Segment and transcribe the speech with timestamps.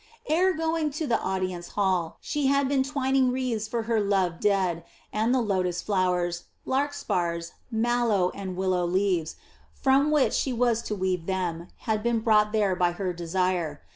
[0.27, 4.83] Ere going to the audience hall, she had been twining wreaths for her loved dead
[5.13, 9.35] and the lotus flowers, larkspurs, mallow and willow leaves,
[9.75, 13.79] from which she was to weave them, had been brought there by her desire.